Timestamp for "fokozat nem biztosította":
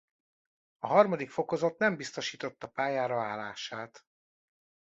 1.29-2.67